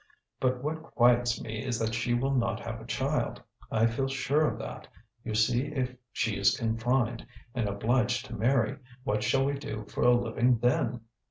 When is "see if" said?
5.35-5.93